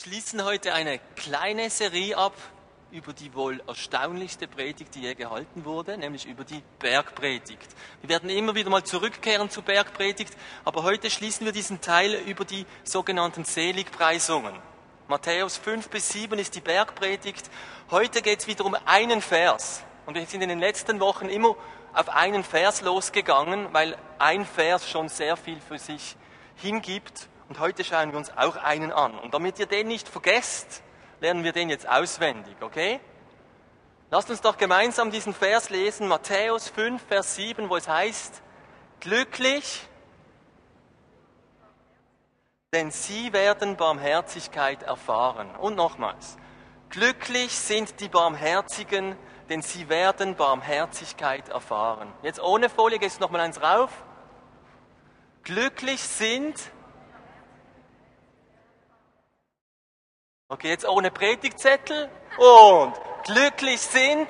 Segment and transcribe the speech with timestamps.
[0.00, 2.32] schließen heute eine kleine Serie ab
[2.92, 7.66] über die wohl erstaunlichste Predigt, die je gehalten wurde, nämlich über die Bergpredigt.
[8.00, 12.44] Wir werden immer wieder mal zurückkehren zur Bergpredigt, aber heute schließen wir diesen Teil über
[12.44, 14.54] die sogenannten Seligpreisungen.
[15.08, 17.50] Matthäus 5 bis 7 ist die Bergpredigt.
[17.90, 19.82] Heute geht es wieder um einen Vers.
[20.06, 21.56] Und wir sind in den letzten Wochen immer
[21.92, 26.14] auf einen Vers losgegangen, weil ein Vers schon sehr viel für sich
[26.54, 27.28] hingibt.
[27.48, 29.18] Und heute schauen wir uns auch einen an.
[29.18, 30.82] Und damit ihr den nicht vergesst,
[31.20, 33.00] lernen wir den jetzt auswendig, okay?
[34.10, 38.42] Lasst uns doch gemeinsam diesen Vers lesen, Matthäus 5, Vers 7, wo es heißt,
[39.00, 39.86] glücklich,
[42.72, 45.54] denn sie werden Barmherzigkeit erfahren.
[45.56, 46.36] Und nochmals,
[46.90, 49.16] glücklich sind die Barmherzigen,
[49.48, 52.12] denn sie werden Barmherzigkeit erfahren.
[52.22, 53.90] Jetzt ohne Folie, gehst du nochmal eins rauf.
[55.44, 56.54] Glücklich sind
[60.50, 62.94] Okay, jetzt ohne Predigtzettel und
[63.24, 64.28] glücklich sind.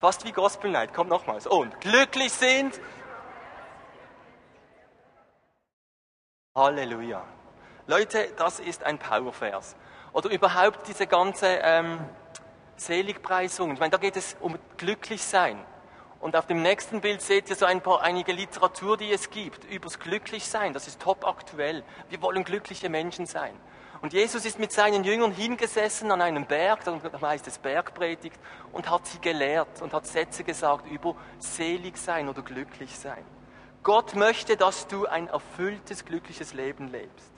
[0.00, 1.46] Fast wie Gospel Night, kommt nochmals.
[1.46, 2.80] Und glücklich sind.
[6.54, 7.22] Halleluja.
[7.86, 9.76] Leute, das ist ein Powervers.
[10.14, 12.00] Oder überhaupt diese ganze ähm,
[12.76, 13.74] Seligpreisung.
[13.74, 15.62] Ich meine, da geht es um glücklich sein.
[16.22, 19.64] Und auf dem nächsten Bild seht ihr so ein paar, einige Literatur, die es gibt,
[19.64, 20.72] übers Glücklichsein.
[20.72, 21.82] Das ist top aktuell.
[22.10, 23.52] Wir wollen glückliche Menschen sein.
[24.02, 28.38] Und Jesus ist mit seinen Jüngern hingesessen an einem Berg, da heißt es Bergpredigt,
[28.70, 33.24] und hat sie gelehrt und hat Sätze gesagt über selig sein oder glücklich sein.
[33.82, 37.32] Gott möchte, dass du ein erfülltes, glückliches Leben lebst.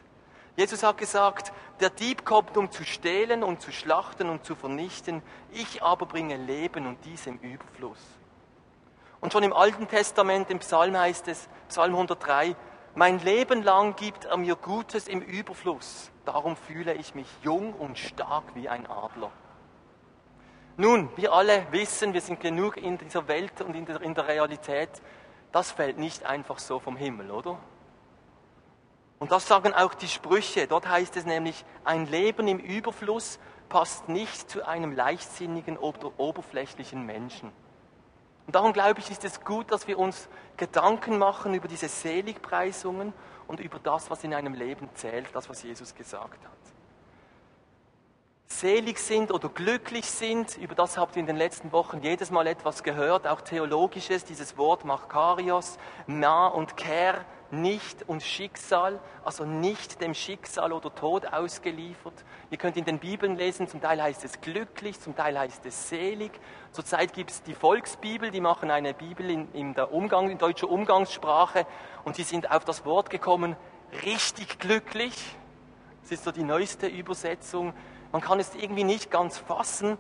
[0.57, 5.23] Jesus hat gesagt, der Dieb kommt, um zu stehlen und zu schlachten und zu vernichten.
[5.53, 7.99] Ich aber bringe Leben und dies im Überfluss.
[9.25, 12.55] Und schon im Alten Testament, im Psalm heißt es, Psalm 103,
[12.95, 16.11] mein Leben lang gibt er mir Gutes im Überfluss.
[16.27, 19.31] Darum fühle ich mich jung und stark wie ein Adler.
[20.77, 24.29] Nun, wir alle wissen, wir sind genug in dieser Welt und in der, in der
[24.29, 24.91] Realität.
[25.53, 27.59] Das fällt nicht einfach so vom Himmel, oder?
[29.21, 30.67] Und das sagen auch die Sprüche.
[30.67, 33.39] Dort heißt es nämlich, ein Leben im Überfluss
[33.71, 37.53] passt nicht zu einem leichtsinnigen oder oberflächlichen Menschen.
[38.47, 43.13] Und darum glaube ich, ist es gut, dass wir uns Gedanken machen über diese Seligpreisungen
[43.47, 46.75] und über das, was in einem Leben zählt, das, was Jesus gesagt hat.
[48.47, 52.47] Selig sind oder glücklich sind, über das habt ihr in den letzten Wochen jedes Mal
[52.47, 57.25] etwas gehört, auch theologisches, dieses Wort Makarios, Ma und Ker,
[57.63, 62.13] nicht und Schicksal, also nicht dem Schicksal oder Tod ausgeliefert.
[62.51, 65.89] Ihr könnt in den Bibeln lesen, zum Teil heißt es glücklich, zum Teil heißt es
[65.89, 66.33] selig.
[66.73, 70.69] Zurzeit gibt es die Volksbibel, die machen eine Bibel in, in der Umgang, in deutscher
[70.69, 71.67] Umgangssprache
[72.05, 73.57] und die sind auf das Wort gekommen,
[74.05, 75.15] richtig glücklich.
[76.03, 77.73] Das ist so die neueste Übersetzung.
[78.13, 79.99] Man kann es irgendwie nicht ganz fassen.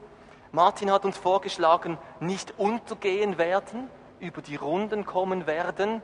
[0.53, 3.88] Martin hat uns vorgeschlagen, nicht untergehen werden,
[4.20, 6.03] über die Runden kommen werden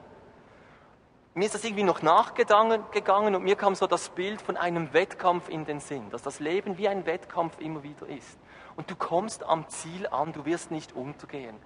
[1.34, 5.48] mir ist das irgendwie noch nachgegangen und mir kam so das Bild von einem Wettkampf
[5.48, 8.38] in den Sinn, dass das Leben wie ein Wettkampf immer wieder ist.
[8.76, 11.56] Und du kommst am Ziel an, du wirst nicht untergehen.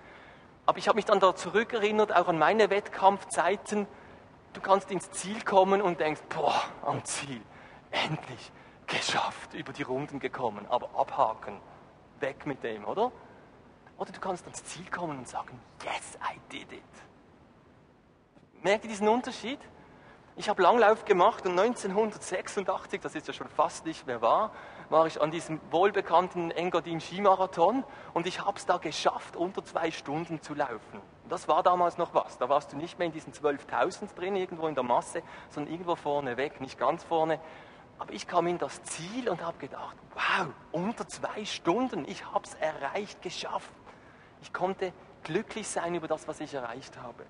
[0.66, 3.86] Aber ich habe mich dann da zurückerinnert, auch an meine Wettkampfzeiten.
[4.52, 7.40] Du kannst ins Ziel kommen und denkst, boah, am Ziel,
[7.90, 8.52] endlich
[8.86, 11.58] geschafft, über die Runden gekommen, aber abhaken,
[12.20, 13.12] weg mit dem, oder?
[13.96, 16.82] Oder du kannst ans Ziel kommen und sagen, yes, I did it.
[18.64, 19.58] Merkt ihr diesen Unterschied?
[20.36, 24.52] Ich habe Langlauf gemacht und 1986, das ist ja schon fast nicht mehr wahr,
[24.88, 29.90] war ich an diesem wohlbekannten Engadin Skimarathon und ich habe es da geschafft, unter zwei
[29.90, 31.02] Stunden zu laufen.
[31.28, 32.38] das war damals noch was.
[32.38, 35.94] Da warst du nicht mehr in diesen 12.000 drin, irgendwo in der Masse, sondern irgendwo
[35.94, 37.40] vorne weg, nicht ganz vorne.
[37.98, 42.44] Aber ich kam in das Ziel und habe gedacht, wow, unter zwei Stunden, ich habe
[42.44, 43.74] es erreicht, geschafft.
[44.40, 47.26] Ich konnte glücklich sein über das, was ich erreicht habe.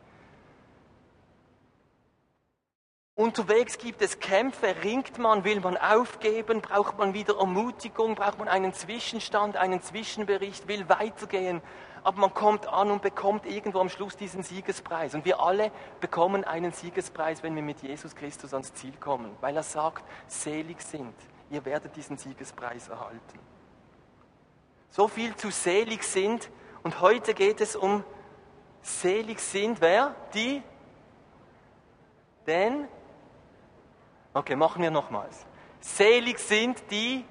[3.16, 8.48] Unterwegs gibt es Kämpfe, ringt man, will man aufgeben, braucht man wieder Ermutigung, braucht man
[8.48, 11.62] einen Zwischenstand, einen Zwischenbericht, will weitergehen.
[12.02, 15.14] Aber man kommt an und bekommt irgendwo am Schluss diesen Siegespreis.
[15.14, 15.70] Und wir alle
[16.00, 20.82] bekommen einen Siegespreis, wenn wir mit Jesus Christus ans Ziel kommen, weil er sagt, selig
[20.82, 21.14] sind,
[21.50, 23.38] ihr werdet diesen Siegespreis erhalten.
[24.90, 26.50] So viel zu selig sind.
[26.82, 28.02] Und heute geht es um
[28.82, 30.16] selig sind, wer?
[30.34, 30.64] Die?
[32.48, 32.88] Denn
[34.36, 35.46] Okay, machen wir nochmals.
[35.80, 37.24] Selig sind die.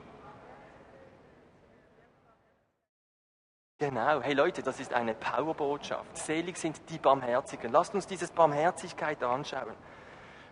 [3.77, 6.17] Genau, hey Leute, das ist eine Powerbotschaft.
[6.17, 7.73] Selig sind die Barmherzigen.
[7.73, 9.75] Lasst uns dieses Barmherzigkeit anschauen.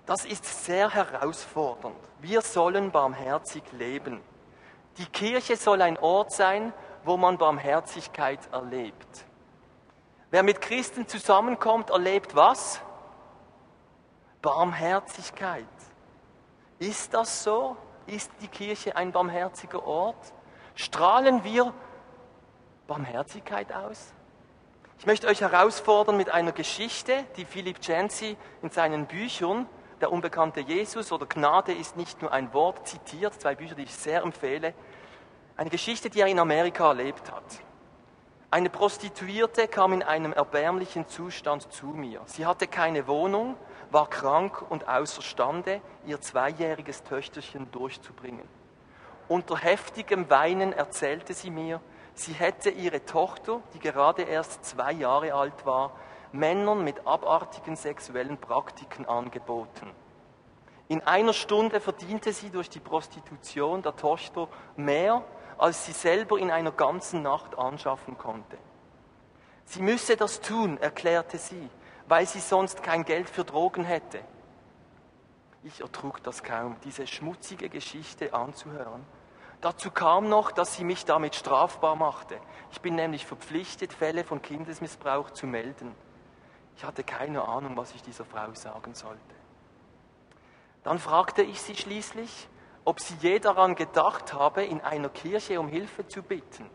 [0.06, 1.96] Das ist sehr herausfordernd.
[2.20, 4.20] Wir sollen barmherzig leben.
[4.98, 6.74] Die Kirche soll ein Ort sein,
[7.06, 9.26] wo man Barmherzigkeit erlebt.
[10.32, 12.82] Wer mit Christen zusammenkommt, erlebt was?
[14.42, 15.66] Barmherzigkeit.
[16.82, 17.78] Ist das so?
[18.08, 20.34] Ist die Kirche ein barmherziger Ort?
[20.74, 21.76] Strahlen wir
[22.88, 24.12] Barmherzigkeit aus?
[24.98, 29.68] Ich möchte euch herausfordern mit einer Geschichte, die Philipp Jancy in seinen Büchern,
[30.02, 33.94] Der unbekannte Jesus oder Gnade ist nicht nur ein Wort, zitiert, zwei Bücher, die ich
[33.94, 34.74] sehr empfehle.
[35.56, 37.44] Eine Geschichte, die er in Amerika erlebt hat.
[38.50, 42.22] Eine Prostituierte kam in einem erbärmlichen Zustand zu mir.
[42.26, 43.56] Sie hatte keine Wohnung,
[43.92, 48.48] war krank und außerstande, ihr zweijähriges Töchterchen durchzubringen.
[49.28, 51.82] Unter heftigem Weinen erzählte sie mir,
[52.14, 55.92] sie hätte ihre Tochter, die gerade erst zwei Jahre alt war,
[56.32, 59.92] Männern mit abartigen sexuellen Praktiken angeboten.
[60.88, 65.24] In einer Stunde verdiente sie durch die Prostitution der Tochter mehr,
[65.58, 68.58] als sie selber in einer ganzen Nacht anschaffen konnte.
[69.66, 71.70] Sie müsse das tun, erklärte sie,
[72.08, 74.20] weil sie sonst kein Geld für Drogen hätte.
[75.64, 79.06] Ich ertrug das kaum, diese schmutzige Geschichte anzuhören.
[79.62, 82.40] Dazu kam noch, dass sie mich damit strafbar machte.
[82.72, 85.94] Ich bin nämlich verpflichtet, Fälle von Kindesmissbrauch zu melden.
[86.76, 89.22] Ich hatte keine Ahnung, was ich dieser Frau sagen sollte.
[90.84, 92.48] Dann fragte ich sie schließlich,
[92.86, 96.68] ob sie je daran gedacht habe, in einer Kirche um Hilfe zu bitten.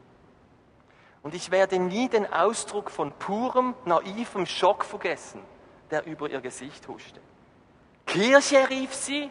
[1.27, 5.43] Und ich werde nie den Ausdruck von purem, naivem Schock vergessen,
[5.91, 7.21] der über ihr Gesicht huschte.
[8.07, 9.29] Kirche, rief sie,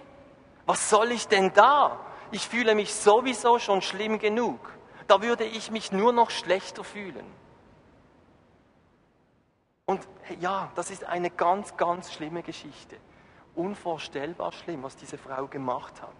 [0.65, 1.97] was soll ich denn da?
[2.31, 4.59] Ich fühle mich sowieso schon schlimm genug.
[5.07, 7.25] Da würde ich mich nur noch schlechter fühlen.
[9.85, 10.01] Und
[10.41, 12.97] ja, das ist eine ganz, ganz schlimme Geschichte.
[13.55, 16.11] Unvorstellbar schlimm, was diese Frau gemacht hat.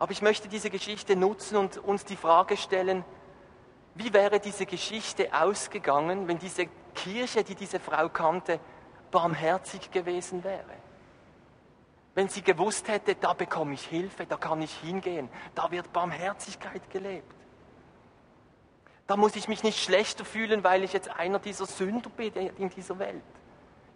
[0.00, 3.04] Aber ich möchte diese Geschichte nutzen und uns die Frage stellen,
[3.98, 8.60] wie wäre diese Geschichte ausgegangen, wenn diese Kirche, die diese Frau kannte,
[9.10, 10.78] barmherzig gewesen wäre?
[12.14, 16.88] Wenn sie gewusst hätte, da bekomme ich Hilfe, da kann ich hingehen, da wird Barmherzigkeit
[16.90, 17.34] gelebt.
[19.08, 22.70] Da muss ich mich nicht schlechter fühlen, weil ich jetzt einer dieser Sünder bin in
[22.70, 23.22] dieser Welt.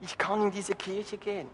[0.00, 1.48] Ich kann in diese Kirche gehen.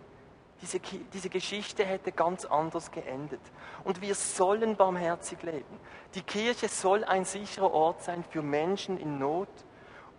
[0.61, 3.41] Diese, diese Geschichte hätte ganz anders geendet.
[3.85, 5.79] Und wir sollen barmherzig leben.
[6.15, 9.49] Die Kirche soll ein sicherer Ort sein für Menschen in Not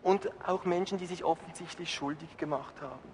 [0.01, 3.11] und auch Menschen, die sich offensichtlich schuldig gemacht haben.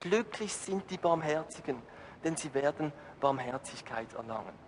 [0.00, 1.80] Glücklich sind die Barmherzigen,
[2.24, 4.58] denn sie werden Barmherzigkeit erlangen.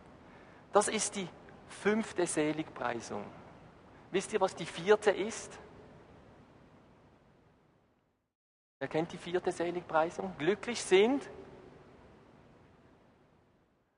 [0.73, 1.29] Das ist die
[1.67, 3.25] fünfte Seligpreisung.
[4.13, 5.59] Wisst ihr, was die vierte ist?
[8.79, 10.35] Wer kennt die vierte Seligpreisung?
[10.39, 11.29] Glücklich sind.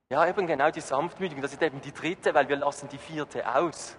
[0.09, 1.43] Ja, eben genau die Sanftmütigen.
[1.43, 3.97] Das ist eben die dritte, weil wir lassen die vierte aus.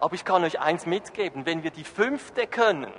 [0.00, 1.44] Aber ich kann euch eins mitgeben.
[1.44, 2.92] Wenn wir die fünfte können,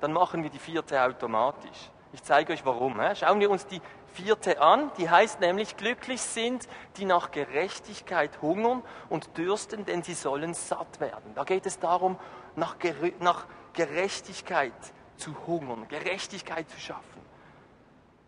[0.00, 1.90] dann machen wir die vierte automatisch.
[2.12, 3.00] Ich zeige euch warum.
[3.14, 3.80] Schauen wir uns die
[4.12, 4.92] vierte an.
[4.98, 11.00] Die heißt nämlich, glücklich sind, die nach Gerechtigkeit hungern und dürsten, denn sie sollen satt
[11.00, 11.34] werden.
[11.34, 12.16] Da geht es darum,
[12.54, 12.76] nach,
[13.72, 14.72] Gerechtigkeit
[15.16, 17.26] zu hungern, Gerechtigkeit zu schaffen.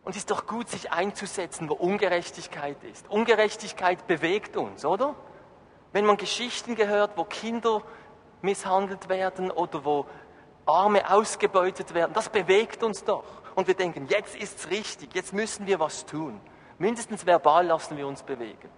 [0.04, 3.08] Und es ist doch gut, sich einzusetzen, wo Ungerechtigkeit ist.
[3.10, 5.14] Ungerechtigkeit bewegt uns, oder?
[5.92, 7.82] Wenn man Geschichten gehört, wo Kinder
[8.40, 10.06] misshandelt werden oder wo
[10.66, 13.24] Arme ausgebeutet werden, das bewegt uns doch.
[13.54, 16.40] Und wir denken, jetzt ist es richtig, jetzt müssen wir was tun.
[16.78, 18.70] Mindestens verbal lassen wir uns bewegen.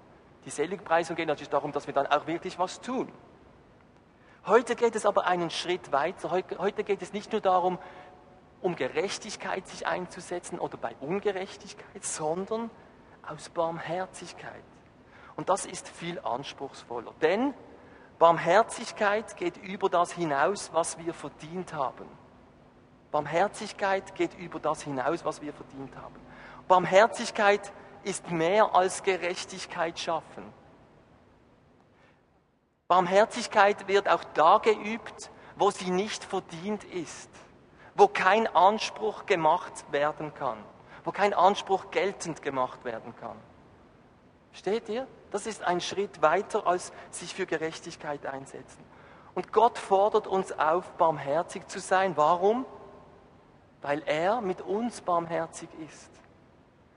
[0.47, 3.13] Die Seligpreisung geht natürlich darum, dass wir dann auch wirklich was tun.
[4.47, 6.31] Heute geht es aber einen Schritt weiter.
[6.31, 7.79] Heute geht es nicht nur darum,
[8.63, 12.71] um Gerechtigkeit sich einzusetzen oder bei Ungerechtigkeit, sondern
[13.27, 14.63] aus Barmherzigkeit.
[15.37, 17.15] Und das ist viel anspruchsvoller.
[17.23, 17.55] Denn
[18.19, 22.07] Barmherzigkeit geht über das hinaus, was wir verdient haben.
[23.11, 26.21] Barmherzigkeit geht über das hinaus, was wir verdient haben.
[26.69, 27.73] Barmherzigkeit
[28.05, 30.45] ist mehr als Gerechtigkeit schaffen.
[32.89, 37.31] Barmherzigkeit wird auch da geübt, wo sie nicht verdient ist,
[38.01, 40.57] wo kein Anspruch gemacht werden kann,
[41.05, 43.37] wo kein Anspruch geltend gemacht werden kann.
[44.55, 45.07] Steht ihr?
[45.31, 48.83] Das ist ein Schritt weiter als sich für Gerechtigkeit einsetzen.
[49.35, 52.17] Und Gott fordert uns auf, barmherzig zu sein.
[52.17, 52.65] Warum?
[53.83, 56.11] Weil er mit uns barmherzig ist.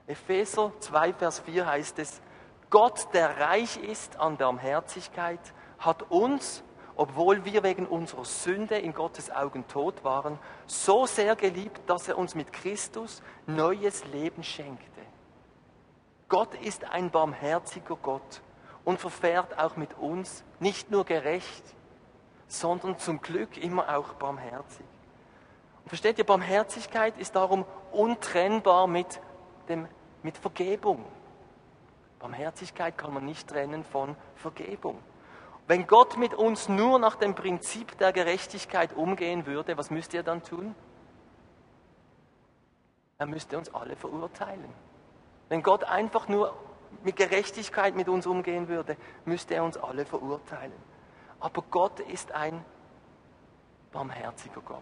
[0.08, 2.22] Epheser 2, Vers 4 heißt es,
[2.70, 5.42] Gott, der reich ist an Barmherzigkeit,
[5.80, 6.64] hat uns,
[6.96, 12.18] obwohl wir wegen unserer Sünde in Gottes Augen tot waren, so sehr geliebt, dass er
[12.18, 15.02] uns mit Christus neues Leben schenkte.
[16.30, 18.42] Gott ist ein barmherziger Gott
[18.86, 21.64] und verfährt auch mit uns nicht nur gerecht,
[22.48, 24.86] sondern zum Glück immer auch barmherzig.
[25.84, 29.20] Und versteht ihr, Barmherzigkeit ist darum untrennbar mit,
[29.68, 29.88] dem,
[30.22, 31.04] mit Vergebung.
[32.20, 34.98] Barmherzigkeit kann man nicht trennen von Vergebung.
[35.68, 40.24] Wenn Gott mit uns nur nach dem Prinzip der Gerechtigkeit umgehen würde, was müsste er
[40.24, 40.76] dann tun?
[43.18, 44.74] Er müsste uns alle verurteilen.
[45.48, 46.54] Wenn Gott einfach nur
[47.04, 50.74] mit Gerechtigkeit mit uns umgehen würde, müsste er uns alle verurteilen.
[51.40, 52.64] Aber Gott ist ein
[53.92, 54.82] barmherziger Gott.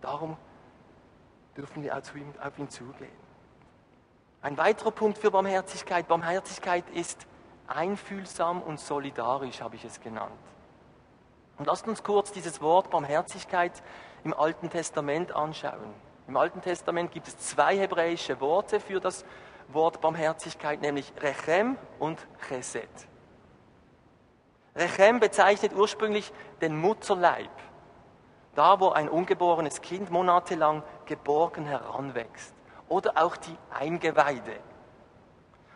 [0.00, 0.36] Darum
[1.56, 3.22] dürfen wir auf ihn zugehen.
[4.42, 6.08] Ein weiterer Punkt für Barmherzigkeit.
[6.08, 7.26] Barmherzigkeit ist
[7.72, 10.32] einfühlsam und solidarisch, habe ich es genannt.
[11.58, 13.82] Und lasst uns kurz dieses Wort Barmherzigkeit
[14.24, 15.94] im Alten Testament anschauen.
[16.28, 19.24] Im Alten Testament gibt es zwei hebräische Worte für das
[19.68, 22.88] Wort Barmherzigkeit, nämlich Rechem und Chesed.
[24.74, 27.50] Rechem bezeichnet ursprünglich den Mutterleib,
[28.54, 32.54] da wo ein ungeborenes Kind monatelang geborgen heranwächst,
[32.88, 34.58] oder auch die Eingeweide.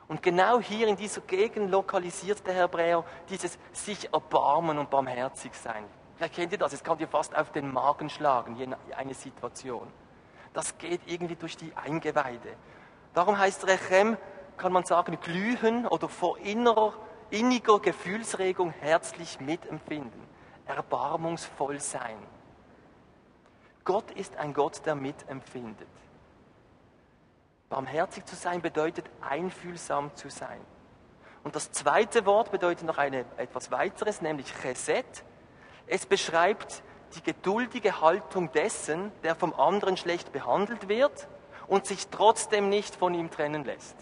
[0.08, 5.84] Und genau hier in dieser Gegend lokalisiert der Hebräer dieses sich erbarmen und barmherzig sein.
[6.16, 9.86] Vielleicht kennt ihr das, es kann dir fast auf den Magen schlagen, je eine Situation.
[10.52, 12.56] Das geht irgendwie durch die Eingeweide.
[13.14, 14.16] Darum heißt Rechem,
[14.56, 16.94] kann man sagen, glühen oder vor innerer
[17.30, 20.20] inniger Gefühlsregung herzlich mitempfinden,
[20.66, 22.18] erbarmungsvoll sein.
[23.84, 25.88] Gott ist ein Gott, der mitempfindet.
[27.68, 30.60] Barmherzig zu sein bedeutet einfühlsam zu sein.
[31.42, 35.24] Und das zweite Wort bedeutet noch eine, etwas weiteres, nämlich Chesed.
[35.86, 36.82] Es beschreibt
[37.14, 41.28] die geduldige Haltung dessen, der vom anderen schlecht behandelt wird
[41.68, 43.96] und sich trotzdem nicht von ihm trennen lässt.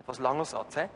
[0.00, 0.88] Etwas langer Satz, hä?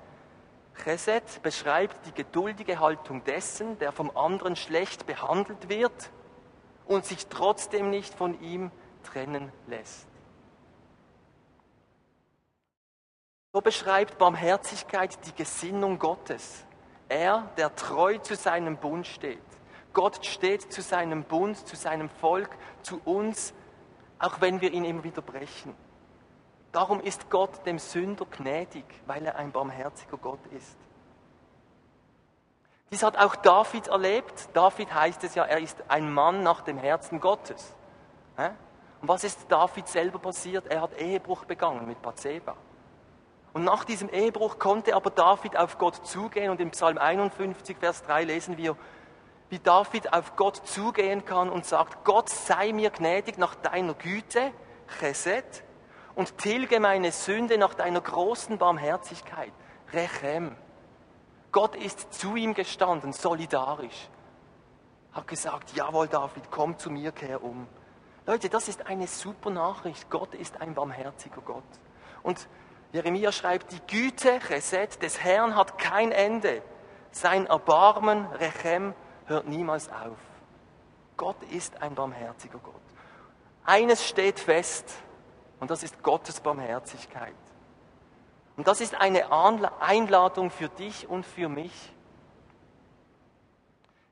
[0.84, 6.10] Chesed beschreibt die geduldige Haltung dessen, der vom anderen schlecht behandelt wird
[6.86, 8.70] und sich trotzdem nicht von ihm
[9.04, 10.08] trennen lässt.
[13.52, 16.64] So beschreibt Barmherzigkeit die Gesinnung Gottes.
[17.10, 19.38] Er, der treu zu seinem Bund steht.
[19.92, 22.48] Gott steht zu seinem Bund, zu seinem Volk,
[22.80, 23.52] zu uns,
[24.18, 25.74] auch wenn wir ihn immer wieder brechen.
[26.72, 30.78] Darum ist Gott dem Sünder gnädig, weil er ein barmherziger Gott ist.
[32.90, 34.48] Dies hat auch David erlebt.
[34.54, 37.74] David heißt es ja, er ist ein Mann nach dem Herzen Gottes.
[38.38, 40.66] Und was ist David selber passiert?
[40.68, 42.56] Er hat Ehebruch begangen mit Bathseba.
[43.52, 48.02] Und nach diesem Ehebruch konnte aber David auf Gott zugehen und im Psalm 51, Vers
[48.04, 48.76] 3 lesen wir,
[49.50, 54.52] wie David auf Gott zugehen kann und sagt, Gott sei mir gnädig nach deiner Güte,
[54.98, 55.64] Chesed,
[56.14, 59.52] und tilge meine Sünde nach deiner großen Barmherzigkeit.
[59.92, 60.56] Rechem.
[61.52, 64.08] Gott ist zu ihm gestanden, solidarisch.
[65.12, 67.66] Hat gesagt, jawohl David, komm zu mir, kehr um.
[68.24, 70.08] Leute, das ist eine super Nachricht.
[70.08, 71.62] Gott ist ein barmherziger Gott.
[72.22, 72.48] Und
[72.92, 76.62] Jeremia schreibt, die Güte, Reset, des Herrn hat kein Ende.
[77.10, 78.94] Sein Erbarmen, Rechem,
[79.26, 80.18] hört niemals auf.
[81.16, 82.74] Gott ist ein barmherziger Gott.
[83.64, 84.92] Eines steht fest,
[85.60, 87.34] und das ist Gottes Barmherzigkeit.
[88.56, 89.30] Und das ist eine
[89.80, 91.92] Einladung für dich und für mich.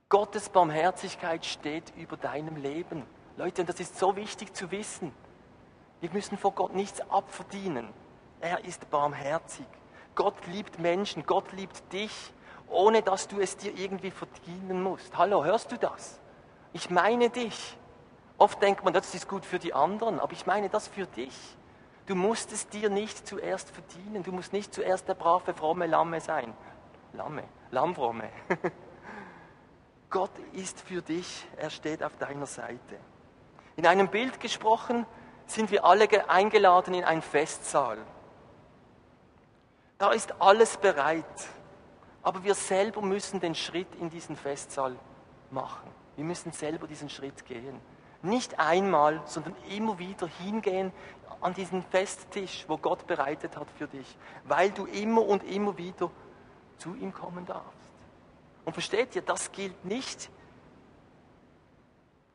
[0.09, 3.05] Gottes Barmherzigkeit steht über deinem Leben.
[3.37, 5.13] Leute, und das ist so wichtig zu wissen.
[6.01, 7.93] Wir müssen vor Gott nichts abverdienen.
[8.41, 9.67] Er ist barmherzig.
[10.15, 12.33] Gott liebt Menschen, Gott liebt dich,
[12.69, 15.17] ohne dass du es dir irgendwie verdienen musst.
[15.17, 16.19] Hallo, hörst du das?
[16.73, 17.77] Ich meine dich.
[18.39, 21.35] Oft denkt man, das ist gut für die anderen, aber ich meine das für dich.
[22.07, 24.23] Du musst es dir nicht zuerst verdienen.
[24.23, 26.55] Du musst nicht zuerst der brave, fromme Lamme sein.
[27.13, 28.31] Lamme, Lammfromme.
[30.11, 32.97] Gott ist für dich, er steht auf deiner Seite.
[33.77, 35.07] In einem Bild gesprochen
[35.47, 37.99] sind wir alle eingeladen in einen Festsaal.
[40.01, 41.27] Da ist alles bereit,
[42.23, 44.97] aber wir selber müssen den Schritt in diesen Festsaal
[45.51, 45.91] machen.
[46.17, 47.79] Wir müssen selber diesen Schritt gehen.
[48.23, 50.91] Nicht einmal, sondern immer wieder hingehen
[51.43, 56.11] an diesen Festtisch, wo Gott bereitet hat für dich, weil du immer und immer wieder
[56.79, 57.91] zu ihm kommen darfst.
[58.65, 60.31] Und versteht ihr, das gilt nicht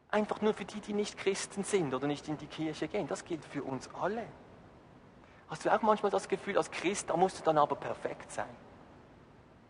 [0.09, 3.07] einfach nur für die, die nicht Christen sind oder nicht in die Kirche gehen.
[3.07, 4.27] Das gilt für uns alle.
[5.55, 8.49] Hast du auch manchmal das Gefühl, als Christ, da musst du dann aber perfekt sein?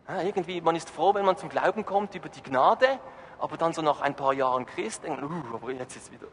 [0.07, 2.99] Ja, irgendwie, man ist froh, wenn man zum Glauben kommt über die Gnade,
[3.37, 6.25] aber dann so nach ein paar Jahren Christ denkt man, uh, aber jetzt ist wieder.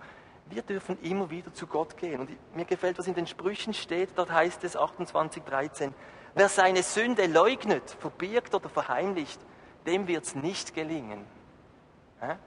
[0.47, 2.21] Wir dürfen immer wieder zu Gott gehen.
[2.21, 5.95] Und mir gefällt, was in den Sprüchen steht, dort heißt es 28, 13,
[6.35, 9.39] wer seine Sünde leugnet, verbirgt oder verheimlicht,
[9.85, 11.27] dem wird es nicht gelingen.
[12.23, 12.39] Ja?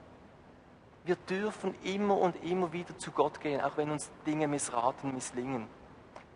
[1.04, 5.68] Wir dürfen immer und immer wieder zu Gott gehen, auch wenn uns Dinge missraten, misslingen.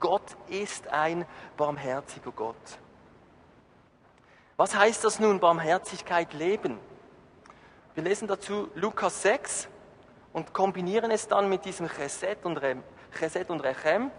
[0.00, 1.26] Gott ist ein
[1.56, 2.56] barmherziger Gott.
[4.56, 6.78] Was heißt das nun, Barmherzigkeit leben?
[7.94, 9.68] Wir lesen dazu Lukas 6
[10.32, 12.82] und kombinieren es dann mit diesem Chesed und, Rem,
[13.18, 14.10] Chesed und Rechem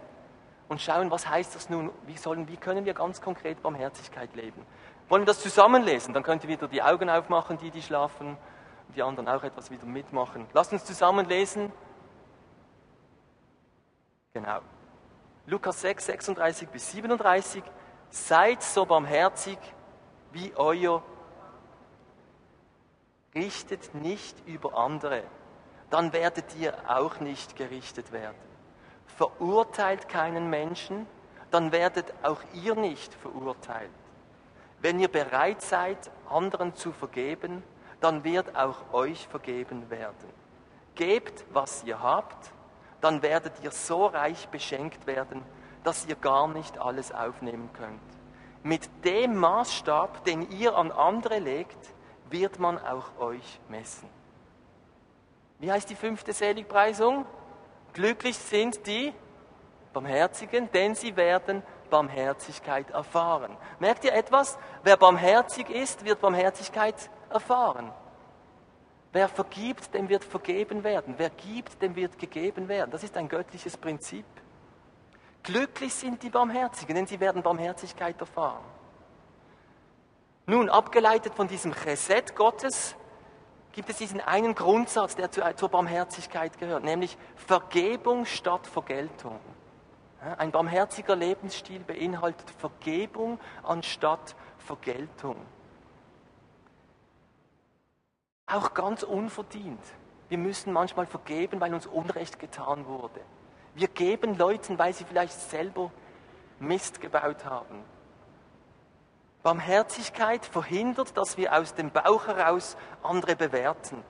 [0.68, 4.64] und schauen, was heißt das nun, wie, sollen, wie können wir ganz konkret Barmherzigkeit leben.
[5.08, 6.14] Wollen wir das zusammenlesen?
[6.14, 8.36] Dann könnt ihr wieder die Augen aufmachen, die, die schlafen,
[8.88, 10.46] und die anderen auch etwas wieder mitmachen.
[10.52, 11.72] Lasst uns zusammenlesen.
[14.32, 14.60] Genau.
[15.46, 17.62] Lukas 6, 36 bis 37.
[18.10, 19.58] Seid so barmherzig
[20.32, 21.02] wie euer.
[23.34, 25.24] Richtet nicht über andere,
[25.90, 28.36] dann werdet ihr auch nicht gerichtet werden.
[29.06, 31.06] Verurteilt keinen Menschen,
[31.50, 33.90] dann werdet auch ihr nicht verurteilt.
[34.80, 37.62] Wenn ihr bereit seid, anderen zu vergeben,
[38.00, 40.28] dann wird auch euch vergeben werden.
[40.94, 42.52] Gebt, was ihr habt,
[43.02, 45.42] dann werdet ihr so reich beschenkt werden,
[45.84, 48.00] dass ihr gar nicht alles aufnehmen könnt.
[48.62, 51.92] Mit dem Maßstab, den ihr an andere legt,
[52.30, 54.08] wird man auch euch messen.
[55.58, 57.26] Wie heißt die fünfte Seligpreisung?
[57.92, 59.12] Glücklich sind die
[59.92, 63.56] Barmherzigen, denn sie werden Barmherzigkeit erfahren.
[63.80, 64.58] Merkt ihr etwas?
[64.84, 67.92] Wer barmherzig ist, wird Barmherzigkeit erfahren.
[69.12, 71.14] Wer vergibt, dem wird vergeben werden.
[71.18, 72.90] Wer gibt, dem wird gegeben werden.
[72.90, 74.24] Das ist ein göttliches Prinzip.
[75.42, 78.64] Glücklich sind die Barmherzigen, denn sie werden Barmherzigkeit erfahren.
[80.46, 82.96] Nun, abgeleitet von diesem Chesed Gottes,
[83.72, 89.38] gibt es diesen einen Grundsatz, der zur Barmherzigkeit gehört, nämlich Vergebung statt Vergeltung.
[90.38, 95.36] Ein barmherziger Lebensstil beinhaltet Vergebung anstatt Vergeltung.
[98.52, 99.82] Auch ganz unverdient.
[100.28, 103.20] Wir müssen manchmal vergeben, weil uns Unrecht getan wurde.
[103.74, 105.90] Wir geben Leuten, weil sie vielleicht selber
[106.60, 107.82] Mist gebaut haben.
[109.42, 114.04] Barmherzigkeit verhindert, dass wir aus dem Bauch heraus andere bewerten.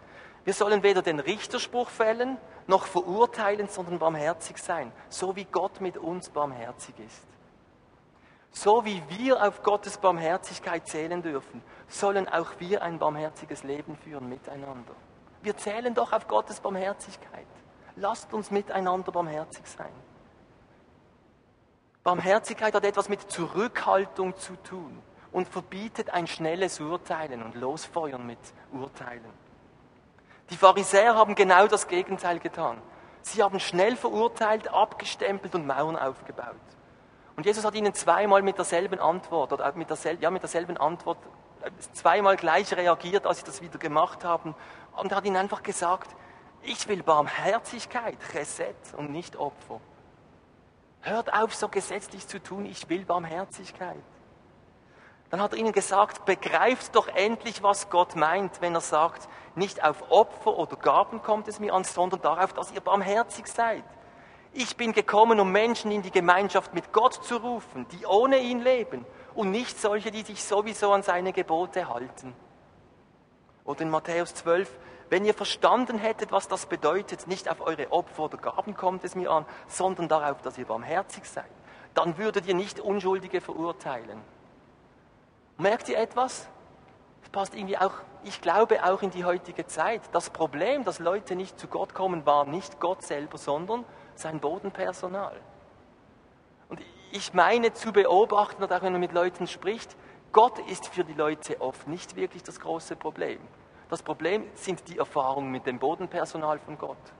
[0.44, 5.96] Wir sollen weder den Richterspruch fällen noch verurteilen, sondern barmherzig sein, so wie Gott mit
[5.96, 7.26] uns barmherzig ist.
[8.52, 14.28] So wie wir auf Gottes Barmherzigkeit zählen dürfen, sollen auch wir ein barmherziges Leben führen
[14.28, 14.94] miteinander.
[15.42, 17.46] Wir zählen doch auf Gottes Barmherzigkeit.
[17.96, 19.92] Lasst uns miteinander barmherzig sein.
[22.04, 28.38] Barmherzigkeit hat etwas mit Zurückhaltung zu tun und verbietet ein schnelles Urteilen und Losfeuern mit
[28.72, 29.32] Urteilen.
[30.50, 32.78] Die Pharisäer haben genau das Gegenteil getan.
[33.22, 36.56] Sie haben schnell verurteilt, abgestempelt und Mauern aufgebaut.
[37.36, 41.18] Und Jesus hat ihnen zweimal mit derselben Antwort, oder mit derselben, ja, mit derselben Antwort,
[41.62, 44.54] äh, zweimal gleich reagiert, als sie das wieder gemacht haben,
[44.96, 46.10] und hat ihnen einfach gesagt,
[46.62, 49.80] ich will Barmherzigkeit, Chesed und nicht Opfer.
[51.00, 54.02] Hört auf, so gesetzlich zu tun, ich will Barmherzigkeit.
[55.30, 59.82] Dann hat er ihnen gesagt, begreift doch endlich, was Gott meint, wenn er sagt, nicht
[59.82, 63.82] auf Opfer oder Gaben kommt es mir an, sondern darauf, dass ihr barmherzig seid.
[64.54, 68.60] Ich bin gekommen, um Menschen in die Gemeinschaft mit Gott zu rufen, die ohne ihn
[68.60, 72.34] leben und nicht solche, die sich sowieso an seine Gebote halten.
[73.64, 74.70] Oder in Matthäus 12,
[75.08, 79.14] wenn ihr verstanden hättet, was das bedeutet, nicht auf eure Opfer oder Gaben kommt es
[79.14, 81.44] mir an, sondern darauf, dass ihr barmherzig seid,
[81.94, 84.20] dann würdet ihr nicht Unschuldige verurteilen.
[85.56, 86.46] Merkt ihr etwas?
[87.22, 87.92] Das passt irgendwie auch,
[88.24, 90.02] ich glaube, auch in die heutige Zeit.
[90.12, 93.84] Das Problem, dass Leute nicht zu Gott kommen, war nicht Gott selber, sondern
[94.18, 95.38] sein Bodenpersonal.
[96.68, 99.96] Und ich meine zu beobachten, und auch wenn man mit Leuten spricht,
[100.32, 103.38] Gott ist für die Leute oft nicht wirklich das große Problem.
[103.90, 107.12] Das Problem sind die Erfahrungen mit dem Bodenpersonal von Gott.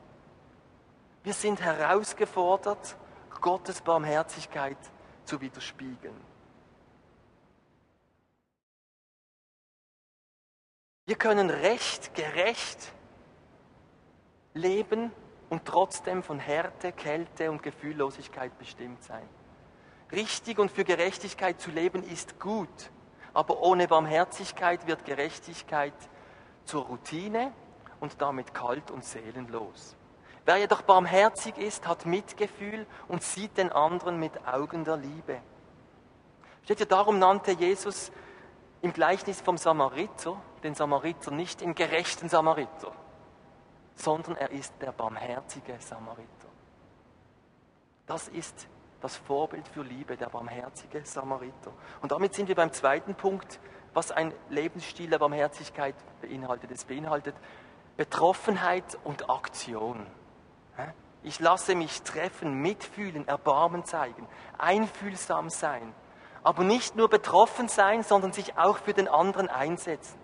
[1.23, 2.97] Wir sind herausgefordert,
[3.43, 4.79] Gottes Barmherzigkeit
[5.25, 6.33] zu widerspiegeln.
[11.05, 12.93] Wir können recht, gerecht
[14.55, 15.13] leben
[15.53, 19.29] und trotzdem von Härte, Kälte und Gefühllosigkeit bestimmt sein.
[20.11, 22.91] Richtig und für Gerechtigkeit zu leben ist gut,
[23.35, 25.93] aber ohne Barmherzigkeit wird Gerechtigkeit
[26.65, 27.53] zur Routine
[28.01, 29.95] und damit kalt und seelenlos.
[30.47, 35.43] Wer jedoch barmherzig ist, hat Mitgefühl und sieht den anderen mit Augen der Liebe.
[36.65, 38.11] Steht ja, darum nannte Jesus
[38.81, 42.95] im Gleichnis vom Samariter, den Samariter nicht den gerechten Samariter,
[43.95, 46.49] sondern er ist der barmherzige Samariter.
[48.07, 48.69] Das ist
[49.01, 51.73] das Vorbild für Liebe, der barmherzige Samariter.
[52.01, 53.61] Und damit sind wir beim zweiten Punkt,
[53.95, 56.71] was ein Lebensstil der Barmherzigkeit beinhaltet.
[56.71, 57.35] Es beinhaltet
[57.97, 60.07] Betroffenheit und Aktion.
[61.25, 64.27] Ich lasse mich treffen, mitfühlen, Erbarmen zeigen,
[64.59, 65.95] einfühlsam sein.
[66.43, 70.19] Aber nicht nur betroffen sein, sondern sich auch für den anderen einsetzen.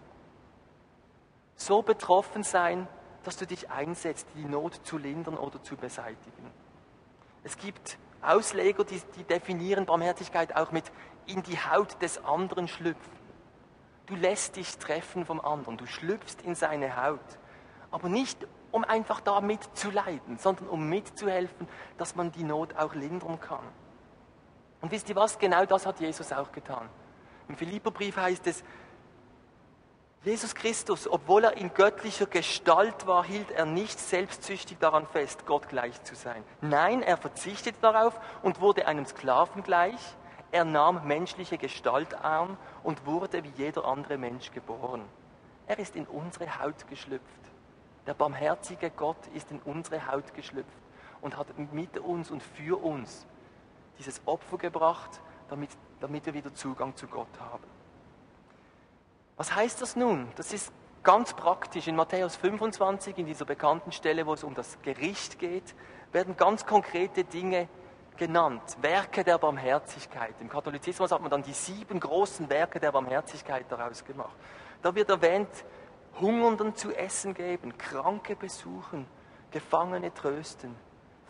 [1.55, 2.89] So betroffen sein,
[3.29, 6.51] dass du dich einsetzt, die Not zu lindern oder zu beseitigen.
[7.45, 10.85] Es gibt Ausleger, die, die definieren Barmherzigkeit auch mit
[11.27, 13.13] in die Haut des anderen schlüpfen.
[14.07, 17.21] Du lässt dich treffen vom anderen, du schlüpfst in seine Haut.
[17.91, 23.39] Aber nicht, um einfach da mitzuleiden, sondern um mitzuhelfen, dass man die Not auch lindern
[23.39, 23.67] kann.
[24.81, 25.39] Und wisst ihr was?
[25.39, 26.89] Genau das hat Jesus auch getan.
[27.47, 28.65] Im Philipperbrief heißt es,
[30.25, 35.69] Jesus Christus, obwohl er in göttlicher Gestalt war, hielt er nicht selbstsüchtig daran fest, Gott
[35.69, 36.43] gleich zu sein.
[36.61, 40.01] Nein, er verzichtete darauf und wurde einem Sklaven gleich.
[40.51, 45.05] Er nahm menschliche Gestalt an und wurde wie jeder andere Mensch geboren.
[45.69, 47.23] Er ist in unsere Haut geschlüpft.
[48.07, 50.69] Der barmherzige Gott ist in unsere Haut geschlüpft
[51.21, 53.25] und hat mit uns und für uns
[53.99, 57.78] dieses Opfer gebracht, damit, damit wir wieder Zugang zu Gott haben.
[59.39, 60.27] Was heißt das nun?
[60.35, 60.73] Das ist
[61.05, 61.87] ganz praktisch.
[61.87, 65.77] In Matthäus 25, in dieser bekannten Stelle, wo es um das Gericht geht,
[66.11, 67.69] werden ganz konkrete Dinge
[68.17, 68.77] genannt.
[68.81, 70.35] Werke der Barmherzigkeit.
[70.41, 74.37] Im Katholizismus hat man dann die sieben großen Werke der Barmherzigkeit daraus gemacht.
[74.83, 75.65] Da wird erwähnt,
[76.21, 79.07] Hungernden zu essen geben, Kranke besuchen,
[79.53, 80.75] Gefangene trösten,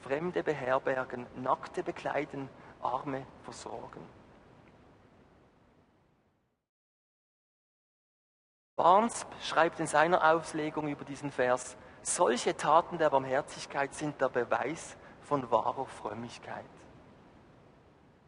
[0.02, 2.48] Fremde beherbergen, Nackte bekleiden,
[2.80, 4.17] Arme versorgen.
[8.78, 14.96] Barnes schreibt in seiner Auslegung über diesen Vers, solche Taten der Barmherzigkeit sind der Beweis
[15.20, 16.64] von wahrer Frömmigkeit.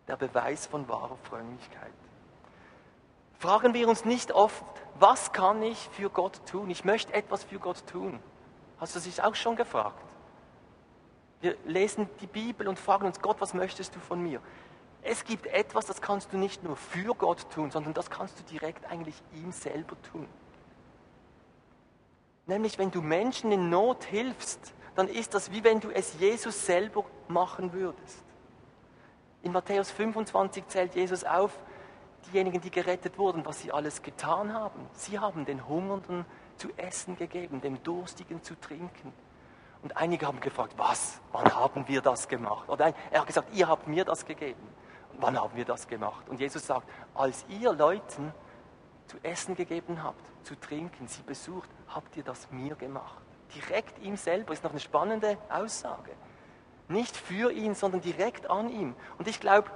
[0.08, 1.92] Der Beweis von wahrer Frömmigkeit.
[3.38, 4.64] Fragen wir uns nicht oft,
[4.98, 6.68] was kann ich für Gott tun?
[6.68, 8.18] Ich möchte etwas für Gott tun.
[8.78, 10.02] Hast du dich auch schon gefragt?
[11.40, 14.40] Wir lesen die Bibel und fragen uns, Gott, was möchtest du von mir?
[15.02, 18.42] Es gibt etwas, das kannst du nicht nur für Gott tun, sondern das kannst du
[18.42, 20.26] direkt eigentlich ihm selber tun.
[22.50, 26.66] Nämlich, wenn du Menschen in Not hilfst, dann ist das wie wenn du es Jesus
[26.66, 28.24] selber machen würdest.
[29.44, 31.56] In Matthäus 25 zählt Jesus auf,
[32.26, 34.84] diejenigen, die gerettet wurden, was sie alles getan haben.
[34.94, 36.24] Sie haben den Hungernden
[36.56, 39.12] zu essen gegeben, dem Durstigen zu trinken.
[39.84, 41.20] Und einige haben gefragt, was?
[41.30, 42.68] Wann haben wir das gemacht?
[42.68, 44.66] Oder er hat gesagt, ihr habt mir das gegeben.
[45.20, 46.28] Wann haben wir das gemacht?
[46.28, 48.34] Und Jesus sagt, als ihr Leuten
[49.10, 53.20] zu essen gegeben habt, zu trinken, sie besucht, habt ihr das mir gemacht.
[53.54, 56.12] Direkt ihm selber ist noch eine spannende Aussage.
[56.88, 58.94] Nicht für ihn, sondern direkt an ihm.
[59.18, 59.68] Und ich glaube,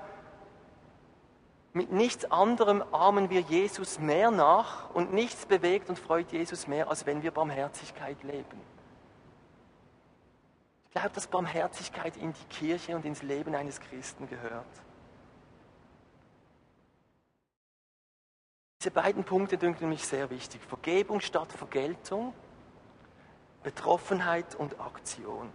[1.73, 6.89] mit nichts anderem ahmen wir Jesus mehr nach und nichts bewegt und freut Jesus mehr,
[6.89, 8.61] als wenn wir Barmherzigkeit leben.
[10.87, 14.65] Ich glaube, dass Barmherzigkeit in die Kirche und ins Leben eines Christen gehört.
[18.85, 20.61] Diese beiden Punkte dünken mich sehr wichtig.
[20.61, 22.35] Vergebung statt Vergeltung,
[23.63, 25.51] Betroffenheit und Aktion.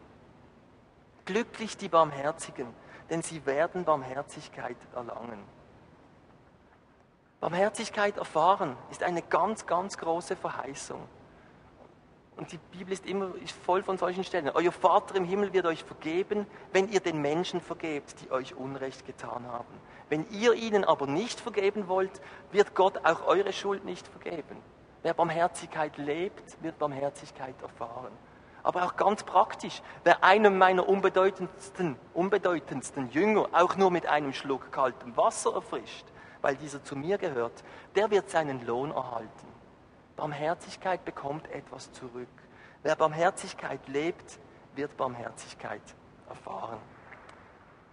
[1.26, 2.74] Glücklich die Barmherzigen,
[3.12, 5.44] denn sie werden Barmherzigkeit erlangen.
[7.39, 11.08] Barmherzigkeit erfahren ist eine ganz, ganz große Verheißung.
[12.39, 14.49] Und die Bibel ist immer ist voll von solchen Stellen.
[14.54, 19.06] Euer Vater im Himmel wird euch vergeben, wenn ihr den Menschen vergebt, die euch Unrecht
[19.06, 19.73] getan haben.
[20.08, 22.21] Wenn ihr ihnen aber nicht vergeben wollt,
[22.54, 24.56] wird Gott auch eure Schuld nicht vergeben.
[25.04, 28.13] Wer Barmherzigkeit lebt, wird Barmherzigkeit erfahren.
[28.63, 34.71] Aber auch ganz praktisch, wer einem meiner unbedeutendsten, unbedeutendsten Jünger auch nur mit einem Schluck
[34.71, 36.06] kaltem Wasser erfrischt,
[36.41, 39.49] weil dieser zu mir gehört, der wird seinen Lohn erhalten.
[40.19, 42.27] Barmherzigkeit bekommt etwas zurück.
[42.84, 44.38] Wer Barmherzigkeit lebt,
[44.75, 45.82] wird Barmherzigkeit
[46.27, 46.77] erfahren.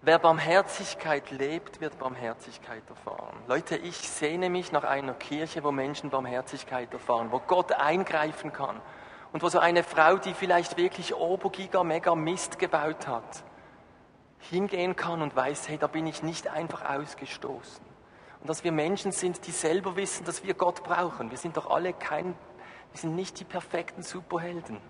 [0.02, 3.36] Wer Barmherzigkeit lebt, wird Barmherzigkeit erfahren.
[3.46, 8.80] Leute, ich sehne mich nach einer Kirche, wo Menschen Barmherzigkeit erfahren, wo Gott eingreifen kann
[9.32, 13.44] und wo so eine Frau, die vielleicht wirklich Obergiga, Mega Mist gebaut hat,
[14.40, 17.95] hingehen kann und weiß, hey, da bin ich nicht einfach ausgestoßen.
[18.46, 21.32] Und dass wir Menschen sind, die selber wissen, dass wir Gott brauchen.
[21.32, 22.26] Wir sind doch alle kein,
[22.92, 24.80] wir sind nicht die perfekten Superhelden.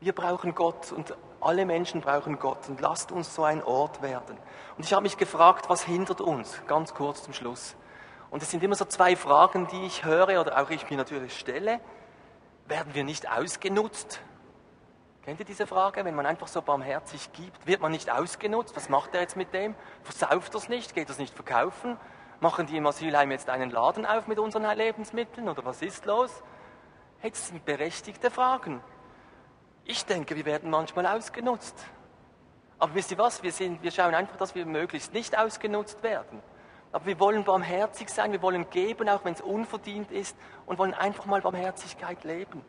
[0.00, 4.36] Wir brauchen Gott und alle Menschen brauchen Gott und lasst uns so ein Ort werden.
[4.76, 6.60] Und ich habe mich gefragt, was hindert uns?
[6.66, 7.76] Ganz kurz zum Schluss.
[8.28, 11.34] Und es sind immer so zwei Fragen, die ich höre oder auch ich mir natürlich
[11.34, 11.80] stelle.
[12.66, 14.20] Werden wir nicht ausgenutzt?
[15.24, 16.04] Kennt ihr diese Frage?
[16.04, 18.76] Wenn man einfach so barmherzig gibt, wird man nicht ausgenutzt?
[18.76, 19.74] Was macht er jetzt mit dem?
[20.02, 20.94] Versauft er es nicht?
[20.94, 21.96] Geht es nicht verkaufen?
[22.40, 26.42] Machen die im Asylheim jetzt einen Laden auf mit unseren Lebensmitteln oder was ist los?
[27.22, 28.82] Das sind berechtigte Fragen.
[29.84, 31.74] Ich denke, wir werden manchmal ausgenutzt.
[32.78, 33.42] Aber wisst ihr was?
[33.42, 36.42] Wir, sind, wir schauen einfach, dass wir möglichst nicht ausgenutzt werden.
[36.92, 40.94] Aber wir wollen barmherzig sein, wir wollen geben, auch wenn es unverdient ist, und wollen
[40.94, 42.64] einfach mal Barmherzigkeit leben.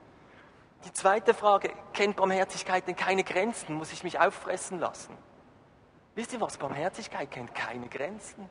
[0.85, 3.75] Die zweite Frage, kennt Barmherzigkeit denn keine Grenzen?
[3.75, 5.17] Muss ich mich auffressen lassen?
[6.15, 6.57] Wisst ihr was?
[6.57, 8.49] Barmherzigkeit kennt keine Grenzen.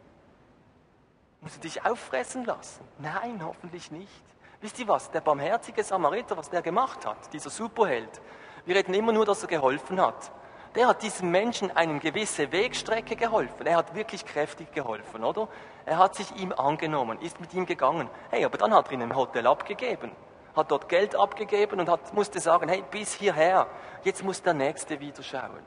[1.47, 2.83] Musst du dich auffressen lassen?
[2.99, 4.25] Nein, hoffentlich nicht.
[4.61, 5.13] Wisst ihr was?
[5.13, 8.21] Der barmherzige Samariter, was der gemacht hat, dieser Superheld,
[8.65, 10.33] wir reden immer nur, dass er geholfen hat.
[10.75, 13.65] Der hat diesem Menschen eine gewisse Wegstrecke geholfen.
[13.65, 15.47] Er hat wirklich kräftig geholfen, oder?
[15.85, 18.11] Er hat sich ihm angenommen, ist mit ihm gegangen.
[18.31, 20.11] Hey, aber dann hat er ihn ein Hotel abgegeben,
[20.57, 23.69] hat dort Geld abgegeben und hat, musste sagen, hey, bis hierher,
[24.03, 25.63] jetzt muss der Nächste wieder schauen.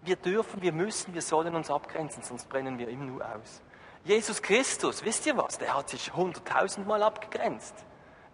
[0.00, 3.60] Wir dürfen, wir müssen, wir sollen uns abgrenzen, sonst brennen wir ihm nur aus.
[4.04, 5.58] Jesus Christus, wisst ihr was?
[5.58, 7.74] Der hat sich hunderttausendmal abgegrenzt.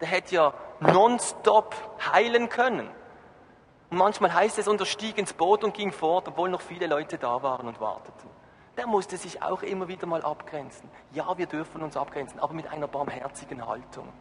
[0.01, 1.75] Der hätte ja nonstop
[2.13, 2.89] heilen können.
[3.91, 6.87] Und manchmal heißt es, und er stieg ins Boot und ging fort, obwohl noch viele
[6.87, 8.31] Leute da waren und warteten.
[8.77, 10.91] Der musste sich auch immer wieder mal abgrenzen.
[11.13, 14.13] Ja, wir dürfen uns abgrenzen, aber mit einer barmherzigen Haltung.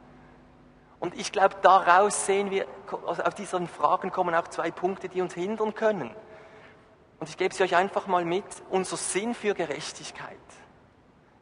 [1.00, 2.68] Und ich glaube, daraus sehen wir,
[3.06, 6.16] also auf diesen Fragen kommen auch zwei Punkte, die uns hindern können.
[7.20, 10.38] Und ich gebe sie euch einfach mal mit, unser Sinn für Gerechtigkeit.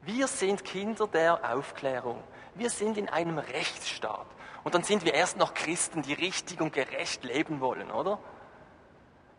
[0.03, 2.23] Wir sind Kinder der Aufklärung.
[2.55, 4.25] Wir sind in einem Rechtsstaat.
[4.63, 8.19] Und dann sind wir erst noch Christen, die richtig und gerecht leben wollen, oder?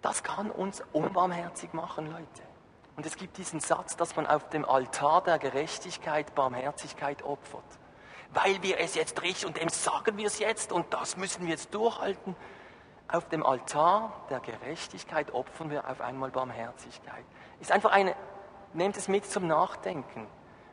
[0.03, 2.43] Das kann uns unbarmherzig machen, Leute.
[2.97, 7.65] Und es gibt diesen Satz, dass man auf dem Altar der Gerechtigkeit Barmherzigkeit opfert.
[8.33, 11.51] Weil wir es jetzt richtig und dem sagen wir es jetzt und das müssen wir
[11.51, 12.37] jetzt durchhalten.
[13.09, 17.25] Auf dem Altar der Gerechtigkeit opfern wir auf einmal Barmherzigkeit.
[17.61, 18.15] Ist einfach eine,
[18.73, 20.27] nehmt es mit zum Nachdenken.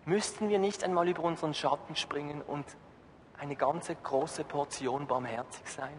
[0.10, 2.66] Müssten wir nicht einmal über unseren Schatten springen und
[3.38, 5.94] eine ganze große Portion barmherzig sein?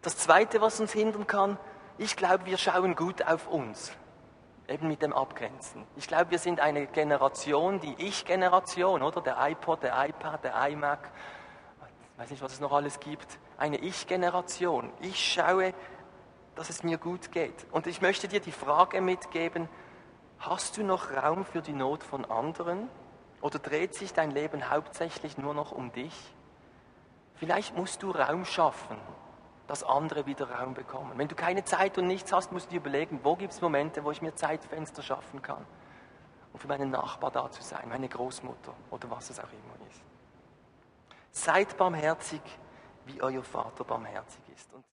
[0.00, 1.58] Das Zweite, was uns hindern kann,
[1.98, 3.92] ich glaube, wir schauen gut auf uns,
[4.68, 5.84] eben mit dem Abgrenzen.
[5.96, 9.20] Ich glaube, wir sind eine Generation, die Ich-Generation, oder?
[9.20, 11.10] Der iPod, der iPad, der iMac,
[12.14, 13.38] ich weiß nicht, was es noch alles gibt.
[13.58, 14.90] Eine Ich-Generation.
[15.02, 15.74] Ich schaue,
[16.54, 17.66] dass es mir gut geht.
[17.70, 19.68] Und ich möchte dir die Frage mitgeben,
[20.42, 22.88] Hast du noch Raum für die Not von anderen?
[23.42, 26.34] Oder dreht sich dein Leben hauptsächlich nur noch um dich?
[27.36, 28.96] Vielleicht musst du Raum schaffen,
[29.68, 31.12] dass andere wieder Raum bekommen.
[31.14, 34.02] Wenn du keine Zeit und nichts hast, musst du dir überlegen, wo gibt es Momente,
[34.02, 35.64] wo ich mir Zeitfenster schaffen kann,
[36.52, 40.02] um für meinen Nachbar da zu sein, meine Großmutter oder was es auch immer ist.
[41.30, 42.42] Seid barmherzig,
[43.06, 44.72] wie euer Vater barmherzig ist.
[44.72, 44.84] Und